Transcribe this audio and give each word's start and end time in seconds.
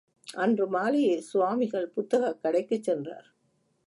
அன்று 0.33 0.71
மாலேயே 0.71 1.17
சுவாமிகள் 1.17 1.87
புத்தகக் 1.87 2.39
கடைக்குச் 2.43 2.83
சென்றார். 2.83 3.27